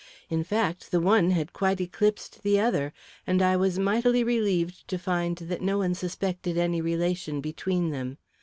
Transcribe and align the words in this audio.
In 0.31 0.43
fact, 0.43 0.89
the 0.89 0.99
one 0.99 1.29
had 1.29 1.53
quite 1.53 1.79
eclipsed 1.79 2.41
the 2.41 2.59
other, 2.59 2.91
and 3.27 3.39
I 3.39 3.55
was 3.55 3.77
mightily 3.77 4.23
relieved 4.23 4.87
to 4.87 4.97
find 4.97 5.37
that 5.37 5.61
no 5.61 5.77
one 5.77 5.93
suspected 5.93 6.57
any 6.57 6.81
relation 6.81 7.39
between 7.39 7.91
them. 7.91 8.17